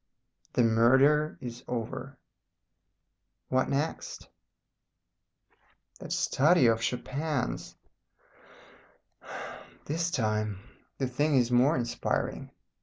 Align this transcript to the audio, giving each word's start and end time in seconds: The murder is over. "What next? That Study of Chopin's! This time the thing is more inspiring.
The 0.53 0.63
murder 0.63 1.37
is 1.41 1.63
over. 1.67 2.17
"What 3.49 3.69
next? 3.69 4.29
That 5.99 6.11
Study 6.11 6.65
of 6.65 6.81
Chopin's! 6.81 7.75
This 9.85 10.09
time 10.09 10.57
the 10.97 11.05
thing 11.05 11.35
is 11.35 11.51
more 11.51 11.75
inspiring. 11.77 12.49